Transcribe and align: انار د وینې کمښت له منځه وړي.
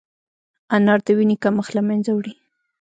انار 0.75 0.99
د 1.05 1.07
وینې 1.17 1.35
کمښت 1.43 1.71
له 1.77 1.81
منځه 1.89 2.11
وړي. 2.13 2.33